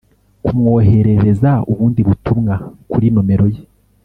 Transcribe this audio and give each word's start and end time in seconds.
Kumwoherereza 0.43 1.51
ubundi 1.71 2.01
butumwa 2.07 2.55
kuri 2.91 3.07
nomero 3.13 3.45
ye 3.53 3.61